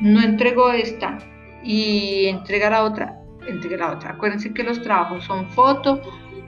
no 0.00 0.20
entregó 0.20 0.72
esta 0.72 1.18
y 1.62 2.26
entrega 2.26 2.70
la 2.70 2.84
otra, 2.84 3.20
entrega 3.46 3.76
la 3.76 3.92
otra. 3.92 4.10
Acuérdense 4.12 4.52
que 4.52 4.62
los 4.62 4.80
trabajos 4.82 5.24
son 5.24 5.48
foto, 5.50 6.00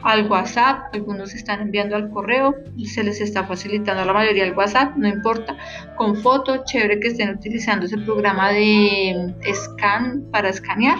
al 0.03 0.31
WhatsApp, 0.31 0.95
algunos 0.95 1.35
están 1.35 1.61
enviando 1.61 1.97
al 1.97 2.11
correo, 2.11 2.55
se 2.85 3.03
les 3.03 3.21
está 3.21 3.45
facilitando 3.45 4.03
a 4.03 4.05
la 4.05 4.13
mayoría 4.13 4.45
el 4.45 4.55
WhatsApp, 4.55 4.97
no 4.97 5.09
importa, 5.09 5.57
con 5.97 6.17
foto, 6.17 6.63
chévere 6.65 7.01
que 7.01 7.09
estén 7.09 7.31
utilizando 7.31 7.87
ese 7.87 7.99
programa 7.99 8.51
de 8.51 9.35
scan 9.53 10.25
para 10.31 10.51
escanear 10.51 10.99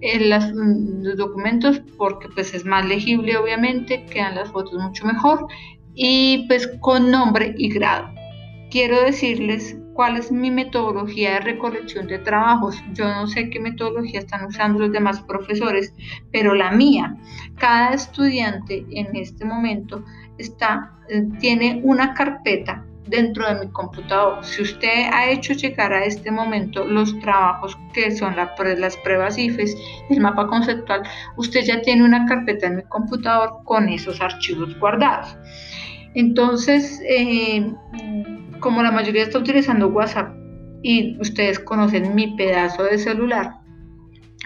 en 0.00 1.04
los 1.04 1.16
documentos 1.16 1.80
porque 1.96 2.28
pues 2.28 2.54
es 2.54 2.64
más 2.64 2.86
legible 2.86 3.36
obviamente, 3.36 4.04
quedan 4.06 4.34
las 4.34 4.50
fotos 4.50 4.80
mucho 4.82 5.06
mejor 5.06 5.46
y 5.94 6.46
pues 6.48 6.68
con 6.80 7.10
nombre 7.10 7.54
y 7.56 7.70
grado. 7.70 8.08
Quiero 8.70 9.00
decirles 9.02 9.78
cuál 9.94 10.16
es 10.16 10.30
mi 10.30 10.50
metodología 10.50 11.34
de 11.34 11.40
recolección 11.40 12.06
de 12.06 12.18
trabajos. 12.18 12.76
Yo 12.92 13.06
no 13.06 13.26
sé 13.26 13.48
qué 13.48 13.58
metodología 13.58 14.20
están 14.20 14.44
usando 14.44 14.80
los 14.80 14.92
demás 14.92 15.22
profesores, 15.22 15.94
pero 16.30 16.54
la 16.54 16.70
mía, 16.70 17.16
cada 17.56 17.94
estudiante 17.94 18.84
en 18.90 19.16
este 19.16 19.44
momento 19.44 20.04
está, 20.36 20.92
eh, 21.08 21.22
tiene 21.40 21.80
una 21.82 22.12
carpeta 22.12 22.84
dentro 23.06 23.46
de 23.46 23.66
mi 23.66 23.72
computador. 23.72 24.44
Si 24.44 24.62
usted 24.62 25.08
ha 25.12 25.30
hecho 25.30 25.52
llegar 25.52 25.92
a 25.92 26.04
este 26.04 26.30
momento 26.30 26.84
los 26.84 27.18
trabajos 27.20 27.76
que 27.92 28.10
son 28.10 28.36
las 28.36 28.96
pruebas 28.98 29.38
IFES, 29.38 29.76
el 30.10 30.20
mapa 30.20 30.46
conceptual, 30.46 31.02
usted 31.36 31.64
ya 31.64 31.80
tiene 31.82 32.04
una 32.04 32.26
carpeta 32.26 32.66
en 32.66 32.76
mi 32.76 32.82
computador 32.84 33.62
con 33.64 33.88
esos 33.88 34.20
archivos 34.20 34.78
guardados. 34.78 35.36
Entonces, 36.14 37.02
eh, 37.08 37.72
como 38.60 38.82
la 38.82 38.90
mayoría 38.90 39.22
está 39.22 39.38
utilizando 39.38 39.88
WhatsApp 39.88 40.34
y 40.82 41.18
ustedes 41.20 41.58
conocen 41.58 42.14
mi 42.14 42.36
pedazo 42.36 42.84
de 42.84 42.98
celular, 42.98 43.65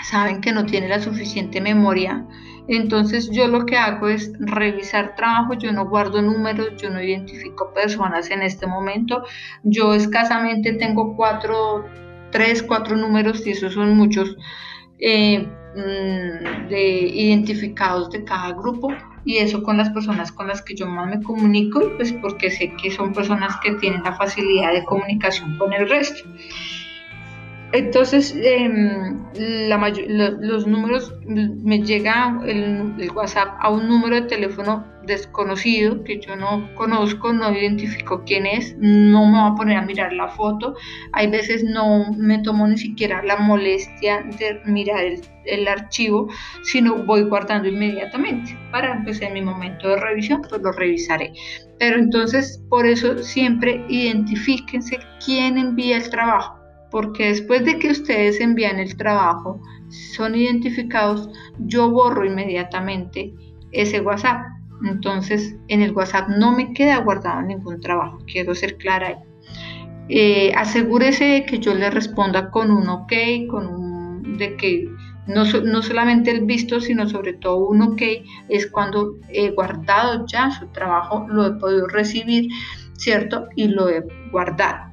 saben 0.04 0.40
que 0.40 0.52
no 0.52 0.66
tiene 0.66 0.88
la 0.88 1.00
suficiente 1.00 1.60
memoria. 1.60 2.26
Entonces 2.68 3.30
yo 3.30 3.48
lo 3.48 3.66
que 3.66 3.76
hago 3.76 4.08
es 4.08 4.32
revisar 4.38 5.16
trabajo, 5.16 5.54
yo 5.54 5.72
no 5.72 5.88
guardo 5.88 6.22
números, 6.22 6.70
yo 6.80 6.90
no 6.90 7.02
identifico 7.02 7.72
personas 7.74 8.30
en 8.30 8.42
este 8.42 8.66
momento. 8.66 9.24
Yo 9.64 9.94
escasamente 9.94 10.74
tengo 10.74 11.16
cuatro, 11.16 11.84
tres, 12.30 12.62
cuatro 12.62 12.96
números 12.96 13.46
y 13.46 13.50
esos 13.50 13.74
son 13.74 13.96
muchos 13.96 14.36
eh, 14.98 15.40
mm, 15.74 16.68
de 16.68 16.90
identificados 17.12 18.10
de 18.10 18.22
cada 18.24 18.52
grupo 18.52 18.92
y 19.24 19.38
eso 19.38 19.62
con 19.62 19.76
las 19.76 19.90
personas 19.90 20.32
con 20.32 20.48
las 20.48 20.62
que 20.62 20.74
yo 20.74 20.86
más 20.86 21.08
me 21.08 21.22
comunico, 21.22 21.80
pues 21.96 22.12
porque 22.14 22.50
sé 22.50 22.72
que 22.80 22.90
son 22.90 23.12
personas 23.12 23.56
que 23.62 23.72
tienen 23.74 24.02
la 24.02 24.14
facilidad 24.14 24.72
de 24.72 24.84
comunicación 24.84 25.58
con 25.58 25.72
el 25.72 25.88
resto. 25.88 26.28
Entonces, 27.72 28.34
em, 28.42 29.16
los 30.40 30.66
números, 30.66 31.14
me 31.24 31.80
llega 31.80 32.40
el, 32.44 33.10
WhatsApp 33.14 33.48
a 33.60 33.70
un 33.70 33.88
número 33.88 34.16
de 34.16 34.22
teléfono 34.22 34.84
desconocido 35.06 36.02
que 36.02 36.20
yo 36.20 36.34
no 36.34 36.68
conozco, 36.74 37.32
no 37.32 37.52
identifico 37.52 38.22
quién 38.26 38.46
es, 38.46 38.76
no 38.78 39.24
me 39.26 39.40
voy 39.40 39.50
a 39.52 39.54
poner 39.54 39.76
a 39.78 39.82
mirar 39.82 40.12
la 40.12 40.28
foto. 40.28 40.74
Hay 41.12 41.28
veces 41.28 41.62
no 41.62 42.10
me 42.16 42.38
tomo 42.38 42.66
ni 42.66 42.76
siquiera 42.76 43.22
la 43.22 43.36
molestia 43.36 44.24
de 44.38 44.60
mirar 44.64 45.04
el, 45.44 45.68
archivo, 45.68 46.28
sino 46.62 47.04
voy 47.04 47.22
guardando 47.22 47.68
inmediatamente. 47.68 48.56
Para 48.72 48.94
empezar 48.94 49.32
mi 49.32 49.42
momento 49.42 49.88
de 49.88 49.96
revisión, 49.96 50.42
pues 50.48 50.60
lo 50.60 50.72
revisaré. 50.72 51.32
Pero 51.78 51.98
entonces, 51.98 52.62
por 52.68 52.84
eso 52.86 53.18
siempre 53.22 53.84
identifíquense 53.88 54.98
quién 55.24 55.56
envía 55.56 55.96
el 55.96 56.10
trabajo 56.10 56.59
porque 56.90 57.28
después 57.28 57.64
de 57.64 57.78
que 57.78 57.90
ustedes 57.90 58.40
envían 58.40 58.78
el 58.78 58.96
trabajo, 58.96 59.60
son 59.88 60.34
identificados, 60.34 61.28
yo 61.58 61.90
borro 61.90 62.24
inmediatamente 62.24 63.34
ese 63.72 64.00
WhatsApp. 64.00 64.42
Entonces, 64.84 65.56
en 65.68 65.82
el 65.82 65.92
WhatsApp 65.92 66.28
no 66.28 66.52
me 66.52 66.72
queda 66.72 66.98
guardado 66.98 67.42
ningún 67.42 67.80
trabajo, 67.80 68.18
quiero 68.26 68.54
ser 68.54 68.76
clara 68.76 69.08
ahí. 69.08 69.16
Eh, 70.08 70.52
asegúrese 70.56 71.24
de 71.24 71.44
que 71.44 71.58
yo 71.58 71.74
le 71.74 71.90
responda 71.90 72.50
con 72.50 72.70
un 72.70 72.88
ok, 72.88 73.12
con 73.48 73.66
un, 73.66 74.38
de 74.38 74.56
que 74.56 74.88
no, 75.26 75.44
no, 75.44 75.82
solamente 75.82 76.30
el 76.30 76.44
visto, 76.44 76.80
sino 76.80 77.08
sobre 77.08 77.34
todo 77.34 77.68
un 77.68 77.82
ok, 77.82 78.02
es 78.48 78.68
cuando 78.68 79.16
he 79.28 79.50
guardado 79.50 80.26
ya 80.26 80.50
su 80.50 80.66
trabajo, 80.68 81.26
lo 81.28 81.46
he 81.46 81.52
podido 81.52 81.86
recibir, 81.86 82.48
¿cierto? 82.94 83.46
Y 83.54 83.68
lo 83.68 83.88
he 83.88 84.02
guardado 84.32 84.89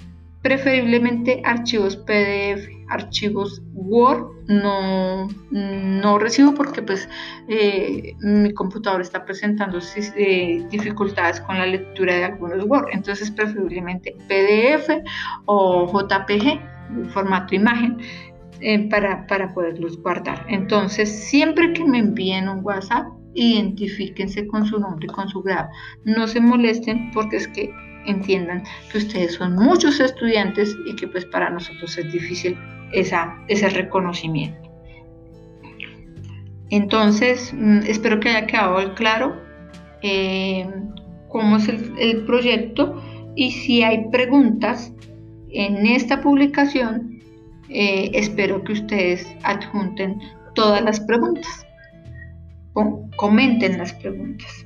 preferiblemente 0.47 1.41
archivos 1.43 1.97
PDF, 1.97 2.69
archivos 2.87 3.61
Word 3.73 4.27
no, 4.47 5.27
no 5.51 6.19
recibo 6.19 6.53
porque 6.53 6.81
pues 6.81 7.09
eh, 7.49 8.13
mi 8.21 8.53
computador 8.53 9.01
está 9.01 9.25
presentando 9.25 9.79
eh, 10.15 10.65
dificultades 10.71 11.41
con 11.41 11.57
la 11.57 11.65
lectura 11.65 12.15
de 12.15 12.23
algunos 12.23 12.63
Word, 12.63 12.87
entonces 12.93 13.29
preferiblemente 13.29 14.15
PDF 14.29 14.89
o 15.47 15.85
JPG, 15.85 16.61
formato 17.09 17.53
imagen, 17.53 17.97
eh, 18.61 18.87
para, 18.89 19.27
para 19.27 19.53
poderlos 19.53 20.01
guardar. 20.01 20.45
Entonces 20.47 21.09
siempre 21.09 21.73
que 21.73 21.83
me 21.83 21.99
envíen 21.99 22.47
un 22.47 22.63
WhatsApp, 22.63 23.05
identifíquense 23.33 24.47
con 24.47 24.65
su 24.65 24.79
nombre 24.79 25.07
y 25.11 25.13
con 25.13 25.27
su 25.27 25.41
grado. 25.41 25.67
No 26.05 26.25
se 26.25 26.39
molesten 26.39 27.11
porque 27.11 27.35
es 27.35 27.49
que 27.49 27.69
entiendan 28.07 28.63
que 28.91 28.97
ustedes 28.97 29.35
son 29.35 29.55
muchos 29.55 29.99
estudiantes 29.99 30.75
y 30.85 30.95
que 30.95 31.07
pues 31.07 31.25
para 31.25 31.49
nosotros 31.49 31.97
es 31.97 32.11
difícil 32.11 32.57
esa, 32.91 33.37
ese 33.47 33.69
reconocimiento. 33.69 34.67
Entonces, 36.69 37.53
mm, 37.53 37.79
espero 37.87 38.19
que 38.19 38.29
haya 38.29 38.47
quedado 38.47 38.95
claro 38.95 39.41
eh, 40.01 40.67
cómo 41.29 41.57
es 41.57 41.67
el, 41.69 42.25
proyecto 42.25 43.01
y 43.35 43.51
si 43.51 43.83
hay 43.83 44.09
preguntas 44.09 44.91
en 45.49 45.85
esta 45.85 46.21
publicación, 46.21 47.19
eh, 47.69 48.11
espero 48.13 48.63
que 48.63 48.73
ustedes 48.73 49.27
adjunten 49.43 50.19
todas 50.55 50.81
las 50.81 50.99
preguntas, 50.99 51.65
comenten 53.17 53.77
las 53.77 53.93
preguntas. 53.93 54.65